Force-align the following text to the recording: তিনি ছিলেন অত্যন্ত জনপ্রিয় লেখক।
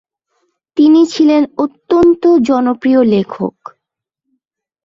তিনি 0.77 1.01
ছিলেন 1.05 1.43
অত্যন্ত 1.57 2.23
জনপ্রিয় 2.47 3.01
লেখক। 3.03 3.55